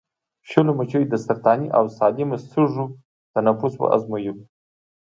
شلو 0.49 0.71
مچیو 0.77 1.09
د 1.11 1.15
سرطاني 1.25 1.67
او 1.77 1.83
سالمو 1.97 2.37
سږو 2.49 2.85
تنفس 3.33 3.73
وازمویلو. 3.77 4.43